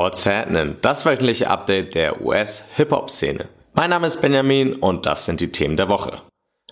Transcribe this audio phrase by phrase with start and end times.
[0.00, 0.76] What's Happening?
[0.80, 3.50] Das wöchentliche Update der US-Hip-Hop-Szene.
[3.74, 6.22] Mein Name ist Benjamin und das sind die Themen der Woche.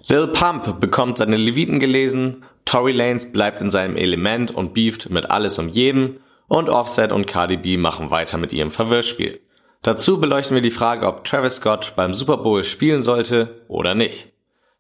[0.07, 5.31] Lil Pump bekommt seine Leviten gelesen, Tory Lanez bleibt in seinem Element und beeft mit
[5.31, 9.43] alles um jeden und Offset und Cardi B machen weiter mit ihrem Verwirrspiel.
[9.83, 14.33] Dazu beleuchten wir die Frage, ob Travis Scott beim Super Bowl spielen sollte oder nicht.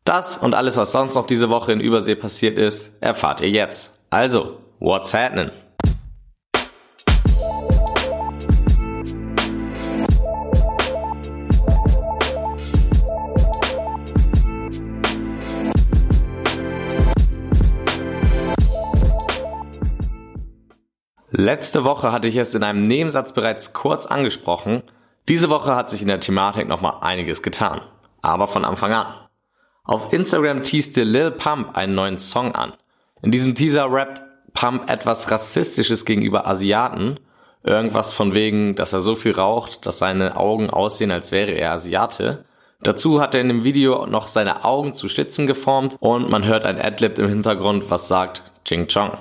[0.06, 3.98] Das und alles, was sonst noch diese Woche in Übersee passiert ist, erfahrt ihr jetzt.
[4.08, 5.50] Also, what's happening?
[21.40, 24.82] Letzte Woche hatte ich es in einem Nebensatz bereits kurz angesprochen.
[25.28, 27.80] Diese Woche hat sich in der Thematik nochmal einiges getan.
[28.22, 29.06] Aber von Anfang an.
[29.84, 32.72] Auf Instagram teaste Lil Pump einen neuen Song an.
[33.22, 34.20] In diesem Teaser rappt
[34.52, 37.20] Pump etwas Rassistisches gegenüber Asiaten.
[37.62, 41.70] Irgendwas von wegen, dass er so viel raucht, dass seine Augen aussehen, als wäre er
[41.70, 42.46] Asiate.
[42.80, 46.64] Dazu hat er in dem Video noch seine Augen zu Schlitzen geformt und man hört
[46.64, 49.12] ein Adlib im Hintergrund, was sagt Ching Chong.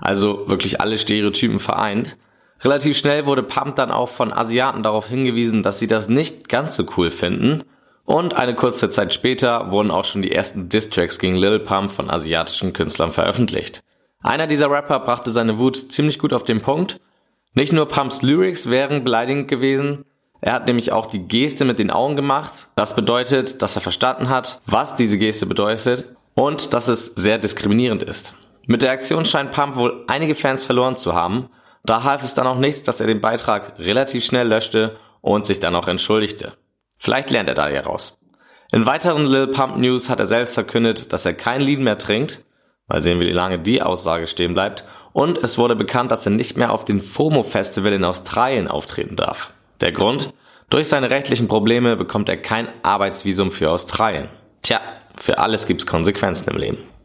[0.00, 2.16] Also wirklich alle Stereotypen vereint.
[2.60, 6.76] Relativ schnell wurde Pump dann auch von Asiaten darauf hingewiesen, dass sie das nicht ganz
[6.76, 7.64] so cool finden.
[8.04, 12.10] Und eine kurze Zeit später wurden auch schon die ersten Distracks gegen Lil Pump von
[12.10, 13.82] asiatischen Künstlern veröffentlicht.
[14.22, 17.00] Einer dieser Rapper brachte seine Wut ziemlich gut auf den Punkt.
[17.54, 20.04] Nicht nur Pumps Lyrics wären beleidigend gewesen,
[20.40, 22.68] er hat nämlich auch die Geste mit den Augen gemacht.
[22.76, 26.04] Das bedeutet, dass er verstanden hat, was diese Geste bedeutet
[26.34, 28.34] und dass es sehr diskriminierend ist.
[28.70, 31.48] Mit der Aktion scheint Pump wohl einige Fans verloren zu haben.
[31.84, 35.58] Da half es dann auch nichts, dass er den Beitrag relativ schnell löschte und sich
[35.58, 36.52] dann auch entschuldigte.
[36.98, 38.18] Vielleicht lernt er da ja raus.
[38.70, 42.44] In weiteren Lil Pump News hat er selbst verkündet, dass er kein Lied mehr trinkt.
[42.88, 44.84] Mal sehen, wie lange die Aussage stehen bleibt.
[45.14, 49.16] Und es wurde bekannt, dass er nicht mehr auf dem FOMO Festival in Australien auftreten
[49.16, 49.54] darf.
[49.80, 50.34] Der Grund?
[50.68, 54.28] Durch seine rechtlichen Probleme bekommt er kein Arbeitsvisum für Australien.
[54.60, 54.82] Tja,
[55.16, 56.97] für alles gibt's Konsequenzen im Leben.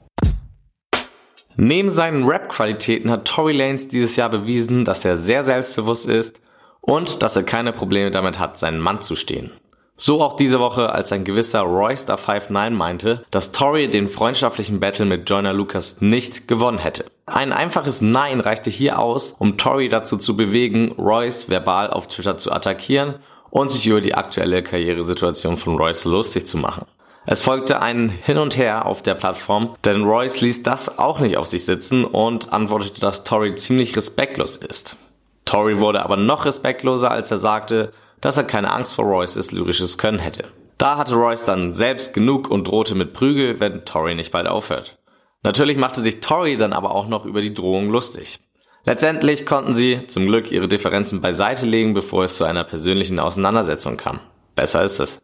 [1.55, 6.41] Neben seinen Rap-Qualitäten hat Tory Lanez dieses Jahr bewiesen, dass er sehr selbstbewusst ist
[6.81, 9.51] und dass er keine Probleme damit hat, seinen Mann zu stehen.
[9.95, 15.05] So auch diese Woche, als ein gewisser Royster 59 meinte, dass Tory den freundschaftlichen Battle
[15.05, 17.05] mit Joyner Lucas nicht gewonnen hätte.
[17.27, 22.37] Ein einfaches Nein reichte hier aus, um Tory dazu zu bewegen, Royce verbal auf Twitter
[22.37, 23.15] zu attackieren
[23.51, 26.87] und sich über die aktuelle Karrieresituation von Royce lustig zu machen.
[27.25, 31.37] Es folgte ein Hin und Her auf der Plattform, denn Royce ließ das auch nicht
[31.37, 34.97] auf sich sitzen und antwortete, dass Tory ziemlich respektlos ist.
[35.45, 39.97] Tory wurde aber noch respektloser, als er sagte, dass er keine Angst vor Royces lyrisches
[39.97, 40.45] Können hätte.
[40.77, 44.97] Da hatte Royce dann selbst genug und drohte mit Prügel, wenn Tory nicht bald aufhört.
[45.43, 48.39] Natürlich machte sich Tory dann aber auch noch über die Drohung lustig.
[48.85, 53.95] Letztendlich konnten sie zum Glück ihre Differenzen beiseite legen, bevor es zu einer persönlichen Auseinandersetzung
[53.95, 54.19] kam.
[54.55, 55.21] Besser ist es.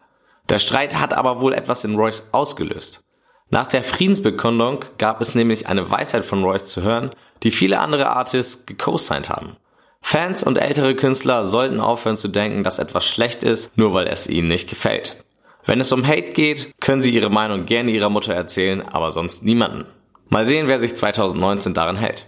[0.50, 3.04] Der Streit hat aber wohl etwas in Royce ausgelöst.
[3.52, 7.12] Nach der Friedensbekundung gab es nämlich eine Weisheit von Royce zu hören,
[7.44, 9.58] die viele andere Artists gecosigned haben.
[10.02, 14.28] Fans und ältere Künstler sollten aufhören zu denken, dass etwas schlecht ist, nur weil es
[14.28, 15.24] ihnen nicht gefällt.
[15.66, 19.44] Wenn es um Hate geht, können sie ihre Meinung gerne ihrer Mutter erzählen, aber sonst
[19.44, 19.86] niemanden.
[20.30, 22.28] Mal sehen, wer sich 2019 daran hält.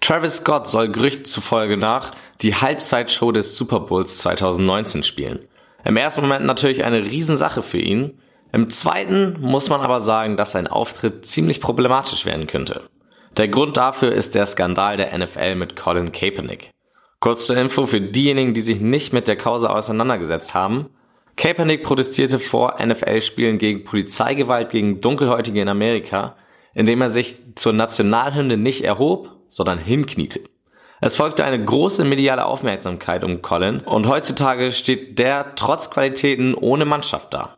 [0.00, 5.46] Travis Scott soll Gerüchten zufolge nach die Halbzeitshow des Super Bowls 2019 spielen.
[5.84, 8.18] Im ersten Moment natürlich eine Riesensache für ihn.
[8.52, 12.88] Im zweiten muss man aber sagen, dass sein Auftritt ziemlich problematisch werden könnte.
[13.36, 16.72] Der Grund dafür ist der Skandal der NFL mit Colin Kaepernick.
[17.20, 20.90] Kurz zur Info für diejenigen, die sich nicht mit der Causa auseinandergesetzt haben.
[21.36, 26.36] Kaepernick protestierte vor NFL-Spielen gegen Polizeigewalt gegen Dunkelhäutige in Amerika,
[26.74, 30.40] indem er sich zur Nationalhymne nicht erhob, sondern hinkniete.
[31.00, 36.84] Es folgte eine große mediale Aufmerksamkeit um Colin und heutzutage steht der trotz Qualitäten ohne
[36.84, 37.56] Mannschaft da.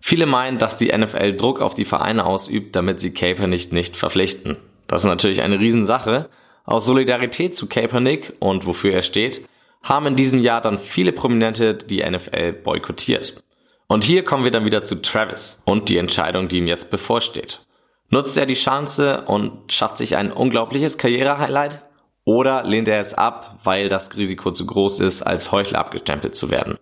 [0.00, 4.56] Viele meinen, dass die NFL Druck auf die Vereine ausübt, damit sie Kaepernick nicht verpflichten.
[4.88, 6.28] Das ist natürlich eine Riesensache.
[6.64, 9.48] Aus Solidarität zu Kaepernick und wofür er steht,
[9.82, 13.42] haben in diesem Jahr dann viele Prominente die NFL boykottiert.
[13.86, 17.60] Und hier kommen wir dann wieder zu Travis und die Entscheidung, die ihm jetzt bevorsteht.
[18.10, 21.82] Nutzt er die Chance und schafft sich ein unglaubliches Karrierehighlight?
[22.24, 26.50] Oder lehnt er es ab, weil das Risiko zu groß ist, als Heuchler abgestempelt zu
[26.50, 26.78] werden?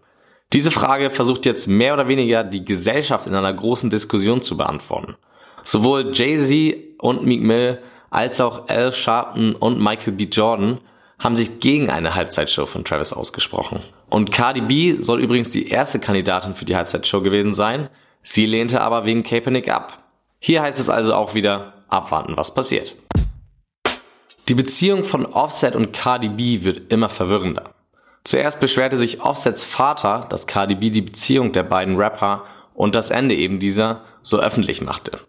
[0.53, 5.17] Diese Frage versucht jetzt mehr oder weniger die Gesellschaft in einer großen Diskussion zu beantworten.
[5.63, 7.79] Sowohl Jay-Z und Meek Mill
[8.11, 10.25] als auch Al Sharpton und Michael B.
[10.25, 10.81] Jordan
[11.19, 13.83] haben sich gegen eine Halbzeitshow von Travis ausgesprochen.
[14.09, 17.89] Und Cardi B soll übrigens die erste Kandidatin für die Halbzeitshow gewesen sein.
[18.23, 19.99] Sie lehnte aber wegen Kaepernick ab.
[20.41, 22.97] Hier heißt es also auch wieder abwarten, was passiert.
[24.51, 27.71] Die Beziehung von Offset und Cardi B wird immer verwirrender.
[28.25, 32.43] Zuerst beschwerte sich Offsets Vater, dass Cardi B die Beziehung der beiden Rapper
[32.75, 35.21] und das Ende eben dieser so öffentlich machte.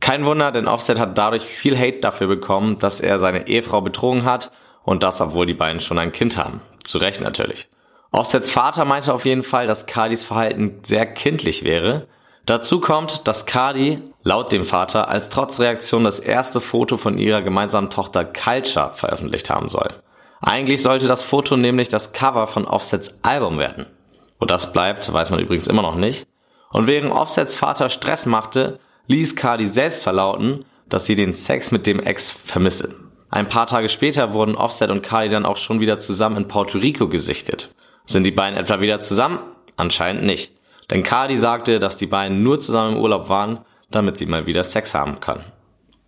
[0.00, 4.24] Kein Wunder, denn Offset hat dadurch viel Hate dafür bekommen, dass er seine Ehefrau betrogen
[4.24, 4.50] hat
[4.82, 6.60] und das, obwohl die beiden schon ein Kind haben.
[6.82, 7.68] Zu Recht natürlich.
[8.10, 12.08] Offsets Vater meinte auf jeden Fall, dass Cardis Verhalten sehr kindlich wäre.
[12.44, 17.90] Dazu kommt, dass Cardi laut dem Vater als Trotzreaktion das erste Foto von ihrer gemeinsamen
[17.90, 19.90] Tochter Culture veröffentlicht haben soll.
[20.40, 23.86] Eigentlich sollte das Foto nämlich das Cover von Offsets Album werden.
[24.40, 26.26] Wo das bleibt, weiß man übrigens immer noch nicht.
[26.70, 31.86] Und während Offsets Vater Stress machte, ließ Cardi selbst verlauten, dass sie den Sex mit
[31.86, 32.96] dem Ex vermisse.
[33.30, 36.78] Ein paar Tage später wurden Offset und Cardi dann auch schon wieder zusammen in Puerto
[36.78, 37.74] Rico gesichtet.
[38.06, 39.38] Sind die beiden etwa wieder zusammen?
[39.76, 40.52] Anscheinend nicht.
[40.90, 43.60] Denn Cardi sagte, dass die beiden nur zusammen im Urlaub waren,
[43.94, 45.44] damit sie mal wieder Sex haben kann.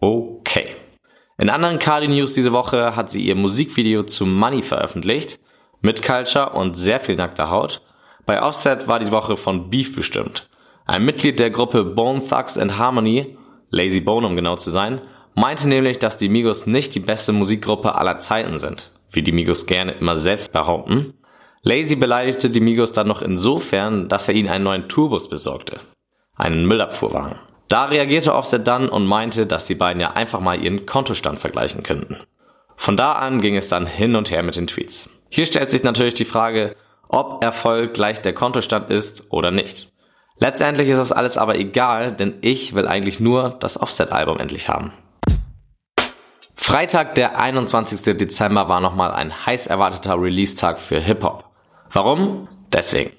[0.01, 0.77] Okay.
[1.39, 5.39] In anderen Cardi News diese Woche hat sie ihr Musikvideo zu Money veröffentlicht.
[5.83, 7.83] Mit Culture und sehr viel nackter Haut.
[8.25, 10.49] Bei Offset war die Woche von Beef bestimmt.
[10.87, 13.37] Ein Mitglied der Gruppe Bone Thugs and Harmony,
[13.71, 15.01] Lazy Bone um genau zu sein,
[15.35, 19.67] meinte nämlich, dass die Migos nicht die beste Musikgruppe aller Zeiten sind, wie die Migos
[19.67, 21.15] gerne immer selbst behaupten.
[21.63, 25.81] Lazy beleidigte die Migos dann noch insofern, dass er ihnen einen neuen Tourbus besorgte.
[26.37, 27.39] Einen Müllabfuhrwagen.
[27.69, 31.83] Da reagierte Offset dann und meinte, dass die beiden ja einfach mal ihren Kontostand vergleichen
[31.83, 32.19] könnten.
[32.77, 35.11] Von da an ging es dann hin und her mit den Tweets.
[35.29, 36.77] Hier stellt sich natürlich die Frage,
[37.09, 39.91] ob Erfolg gleich der Kontostand ist oder nicht.
[40.39, 44.93] Letztendlich ist das alles aber egal, denn ich will eigentlich nur das Offset-Album endlich haben.
[46.55, 48.17] Freitag, der 21.
[48.19, 51.45] Dezember, war nochmal ein heiß erwarteter Release-Tag für Hip-Hop.
[51.93, 52.49] Warum?
[52.73, 53.13] Deswegen.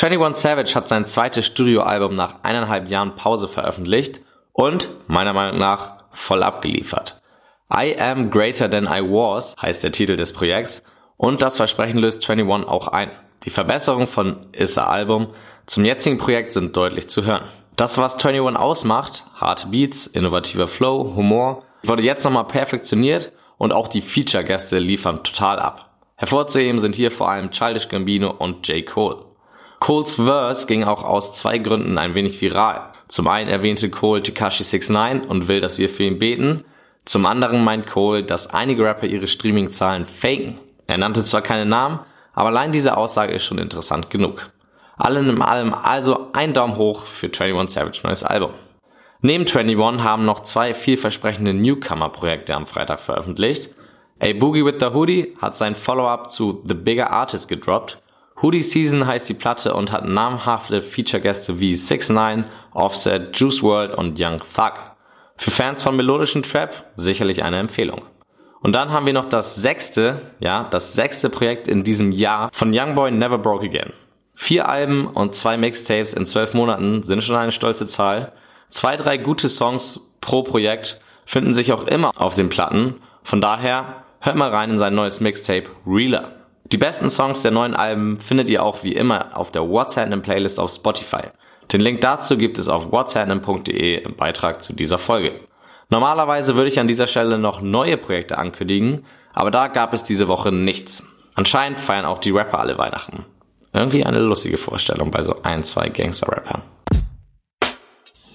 [0.00, 4.20] 21 Savage hat sein zweites Studioalbum nach eineinhalb Jahren Pause veröffentlicht
[4.52, 7.20] und, meiner Meinung nach, voll abgeliefert.
[7.74, 10.84] I Am Greater Than I Was heißt der Titel des Projekts
[11.16, 13.10] und das Versprechen löst 21 auch ein.
[13.42, 15.34] Die Verbesserungen von Issa Album
[15.66, 17.42] zum jetzigen Projekt sind deutlich zu hören.
[17.74, 23.88] Das, was 21 ausmacht, harte Beats, innovativer Flow, Humor, wurde jetzt nochmal perfektioniert und auch
[23.88, 25.90] die Feature-Gäste liefern total ab.
[26.14, 28.86] Hervorzuheben sind hier vor allem Childish Gambino und J.
[28.86, 29.27] Cole.
[29.80, 32.92] Coles Verse ging auch aus zwei Gründen ein wenig viral.
[33.08, 36.64] Zum einen erwähnte Cole Tekashi 69 und will, dass wir für ihn beten.
[37.04, 40.58] Zum anderen meint Cole, dass einige Rapper ihre Streaming-Zahlen faken.
[40.86, 42.00] Er nannte zwar keine Namen,
[42.34, 44.50] aber allein diese Aussage ist schon interessant genug.
[44.96, 48.50] Allen in allem also ein Daumen hoch für 21 Savage neues Album.
[49.20, 53.70] Neben 21 haben noch zwei vielversprechende Newcomer-Projekte am Freitag veröffentlicht.
[54.20, 57.98] A Boogie with the Hoodie hat sein Follow-up zu The Bigger Artist gedroppt.
[58.40, 63.94] Hoodie Season heißt die Platte und hat namhafte Feature-Gäste wie 6 9 Offset, Juice World
[63.94, 64.74] und Young Thug.
[65.36, 68.02] Für Fans von melodischen Trap sicherlich eine Empfehlung.
[68.60, 72.72] Und dann haben wir noch das sechste, ja, das sechste Projekt in diesem Jahr von
[72.72, 73.92] Youngboy Never Broke Again.
[74.34, 78.32] Vier Alben und zwei Mixtapes in zwölf Monaten sind schon eine stolze Zahl.
[78.68, 83.00] Zwei, drei gute Songs pro Projekt finden sich auch immer auf den Platten.
[83.24, 86.37] Von daher hört mal rein in sein neues Mixtape Reeler.
[86.70, 90.20] Die besten Songs der neuen Alben findet ihr auch wie immer auf der What's Happening
[90.20, 91.28] Playlist auf Spotify.
[91.72, 95.40] Den Link dazu gibt es auf whatshappening.de im Beitrag zu dieser Folge.
[95.90, 100.28] Normalerweise würde ich an dieser Stelle noch neue Projekte ankündigen, aber da gab es diese
[100.28, 101.06] Woche nichts.
[101.34, 103.24] Anscheinend feiern auch die Rapper alle Weihnachten.
[103.72, 106.62] Irgendwie eine lustige Vorstellung bei so ein, zwei Gangster-Rappern.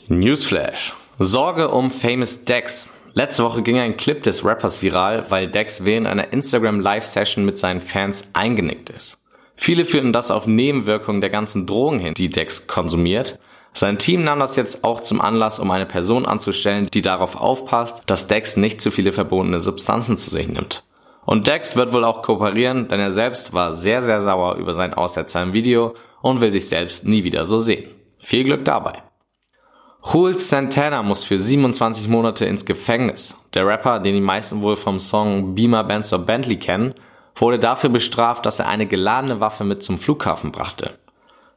[0.07, 0.93] Newsflash.
[1.19, 2.87] Sorge um Famous Dex.
[3.15, 7.59] Letzte Woche ging ein Clip des Rappers viral, weil Dex während einer Instagram Live-Session mit
[7.59, 9.23] seinen Fans eingenickt ist.
[9.55, 13.39] Viele führten das auf Nebenwirkungen der ganzen Drogen hin, die Dex konsumiert.
[13.71, 18.01] Sein Team nahm das jetzt auch zum Anlass, um eine Person anzustellen, die darauf aufpasst,
[18.07, 20.83] dass Dex nicht zu viele verbotene Substanzen zu sich nimmt.
[21.25, 24.95] Und Dex wird wohl auch kooperieren, denn er selbst war sehr, sehr sauer über seinen
[24.95, 27.89] Aussetzer im Video und will sich selbst nie wieder so sehen.
[28.17, 29.03] Viel Glück dabei.
[30.05, 33.35] Jules Santana muss für 27 Monate ins Gefängnis.
[33.53, 36.93] Der Rapper, den die meisten wohl vom Song Beamer Benz or Bentley kennen,
[37.35, 40.99] wurde dafür bestraft, dass er eine geladene Waffe mit zum Flughafen brachte.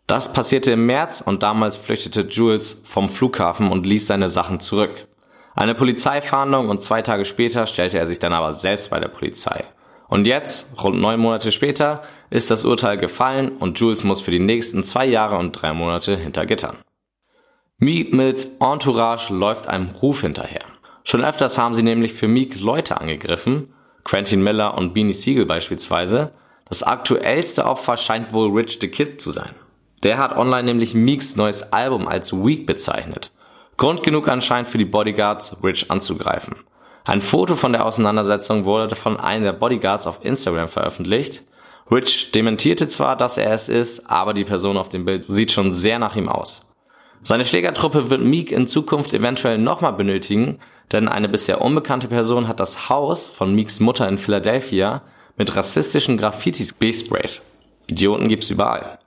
[0.07, 5.07] Das passierte im März und damals flüchtete Jules vom Flughafen und ließ seine Sachen zurück.
[5.57, 9.65] Eine Polizeifahndung und zwei Tage später stellte er sich dann aber selbst bei der Polizei.
[10.09, 14.39] Und jetzt, rund neun Monate später, ist das Urteil gefallen und Jules muss für die
[14.39, 16.77] nächsten zwei Jahre und drei Monate hinter Gittern.
[17.79, 20.65] Meek Mills Entourage läuft einem Ruf hinterher.
[21.05, 26.33] Schon öfters haben sie nämlich für Meek Leute angegriffen, Quentin Miller und Beanie Siegel beispielsweise.
[26.71, 29.51] Das aktuellste Opfer scheint wohl Rich the Kid zu sein.
[30.03, 33.31] Der hat online nämlich Meeks neues Album als Weak bezeichnet.
[33.77, 36.55] Grund genug anscheinend für die Bodyguards, Rich anzugreifen.
[37.05, 41.43] Ein Foto von der Auseinandersetzung wurde von einem der Bodyguards auf Instagram veröffentlicht.
[41.91, 45.73] Rich dementierte zwar, dass er es ist, aber die Person auf dem Bild sieht schon
[45.73, 46.66] sehr nach ihm aus.
[47.23, 50.61] Seine Schlägertruppe wird Meek in Zukunft eventuell nochmal benötigen,
[50.93, 55.03] denn eine bisher unbekannte Person hat das Haus von Meeks Mutter in Philadelphia
[55.37, 57.43] mit rassistischen Graffitis besprayt.
[57.89, 58.99] Idioten gibt's überall.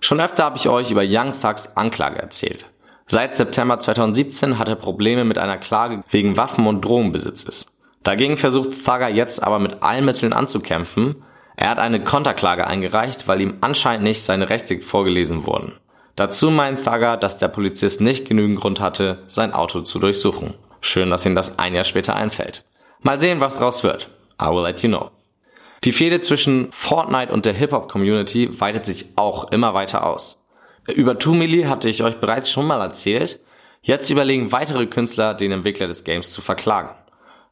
[0.00, 2.66] Schon öfter habe ich euch über Young Thugs Anklage erzählt.
[3.06, 7.66] Seit September 2017 hat er Probleme mit einer Klage wegen Waffen- und Drogenbesitzes.
[8.02, 11.22] Dagegen versucht Thugger jetzt aber mit allen Mitteln anzukämpfen.
[11.56, 15.72] Er hat eine Konterklage eingereicht, weil ihm anscheinend nicht seine Rechte vorgelesen wurden.
[16.16, 20.54] Dazu meint Thugger, dass der Polizist nicht genügend Grund hatte, sein Auto zu durchsuchen.
[20.80, 22.64] Schön, dass ihm das ein Jahr später einfällt.
[23.00, 24.10] Mal sehen, was draus wird.
[24.40, 25.10] I will let you know.
[25.82, 30.46] Die Fehde zwischen Fortnite und der Hip-Hop-Community weitet sich auch immer weiter aus.
[30.86, 33.40] Über 2 hatte ich euch bereits schon mal erzählt.
[33.82, 36.90] Jetzt überlegen weitere Künstler, den Entwickler des Games zu verklagen.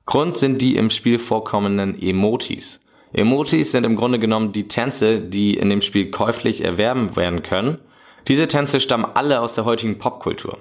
[0.06, 2.80] Grund sind die im Spiel vorkommenden Emotis.
[3.12, 7.78] Emotis sind im Grunde genommen die Tänze, die in dem Spiel käuflich erwerben werden können.
[8.28, 10.58] Diese Tänze stammen alle aus der heutigen Popkultur.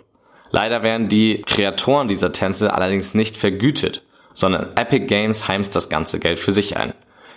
[0.49, 4.03] Leider werden die Kreatoren dieser Tänze allerdings nicht vergütet,
[4.33, 6.93] sondern Epic Games heimst das ganze Geld für sich ein.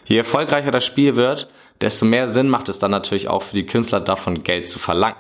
[0.07, 1.49] Je erfolgreicher das Spiel wird,
[1.81, 5.17] desto mehr Sinn macht es dann natürlich auch für die Künstler davon Geld zu verlangen.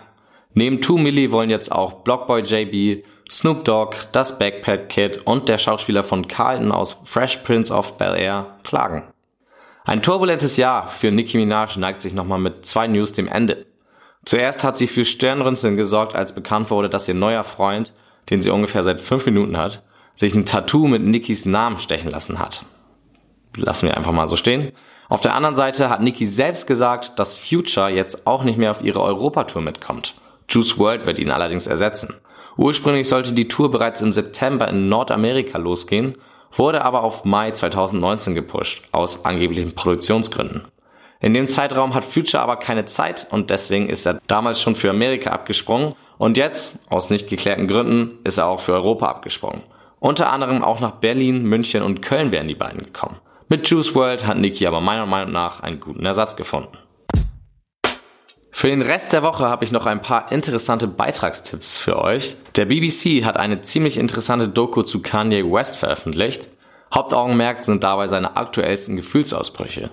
[0.54, 5.58] Neben 2 Milli wollen jetzt auch Blockboy JB, Snoop Dogg, das Backpack Kid und der
[5.58, 9.02] Schauspieler von Carlton aus Fresh Prince of Bel Air klagen.
[9.84, 13.66] Ein turbulentes Jahr für Nicki Minaj neigt sich nochmal mit zwei News dem Ende.
[14.24, 17.92] Zuerst hat sie für Stirnrunzeln gesorgt, als bekannt wurde, dass ihr neuer Freund,
[18.30, 19.82] den sie ungefähr seit fünf Minuten hat,
[20.16, 22.64] sich ein Tattoo mit Nickys Namen stechen lassen hat.
[23.56, 24.72] Lassen wir einfach mal so stehen.
[25.08, 28.82] Auf der anderen Seite hat Nicki selbst gesagt, dass Future jetzt auch nicht mehr auf
[28.82, 30.14] ihre Europatour mitkommt.
[30.48, 32.14] Juice World wird ihn allerdings ersetzen.
[32.56, 36.16] Ursprünglich sollte die Tour bereits im September in Nordamerika losgehen,
[36.56, 40.62] wurde aber auf Mai 2019 gepusht, aus angeblichen Produktionsgründen.
[41.24, 44.90] In dem Zeitraum hat Future aber keine Zeit und deswegen ist er damals schon für
[44.90, 49.62] Amerika abgesprungen und jetzt, aus nicht geklärten Gründen, ist er auch für Europa abgesprungen.
[50.00, 53.16] Unter anderem auch nach Berlin, München und Köln wären die beiden gekommen.
[53.48, 56.76] Mit Juice World hat Nicki aber meiner Meinung nach einen guten Ersatz gefunden.
[58.52, 62.36] Für den Rest der Woche habe ich noch ein paar interessante Beitragstipps für euch.
[62.56, 66.48] Der BBC hat eine ziemlich interessante Doku zu Kanye West veröffentlicht.
[66.94, 69.88] Hauptaugenmerk sind dabei seine aktuellsten Gefühlsausbrüche.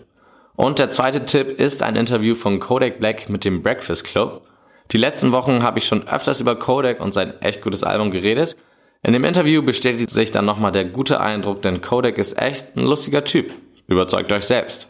[0.55, 4.43] Und der zweite Tipp ist ein Interview von Kodak Black mit dem Breakfast Club.
[4.91, 8.57] Die letzten Wochen habe ich schon öfters über Kodak und sein echt gutes Album geredet.
[9.03, 12.83] In dem Interview bestätigt sich dann nochmal der gute Eindruck, denn Kodak ist echt ein
[12.83, 13.53] lustiger Typ.
[13.87, 14.89] Überzeugt euch selbst.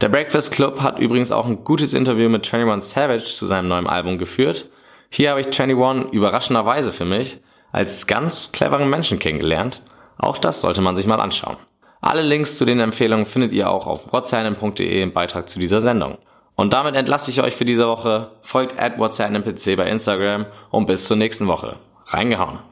[0.00, 3.86] Der Breakfast Club hat übrigens auch ein gutes Interview mit 21 Savage zu seinem neuen
[3.86, 4.70] Album geführt.
[5.10, 7.40] Hier habe ich 21 überraschenderweise für mich
[7.70, 9.82] als ganz cleveren Menschen kennengelernt.
[10.16, 11.56] Auch das sollte man sich mal anschauen.
[12.00, 16.16] Alle Links zu den Empfehlungen findet ihr auch auf whatsapp.de im Beitrag zu dieser Sendung.
[16.56, 18.30] Und damit entlasse ich euch für diese Woche.
[18.42, 21.76] Folgt at WhatsAppNPC bei Instagram und bis zur nächsten Woche.
[22.06, 22.69] Reingehauen.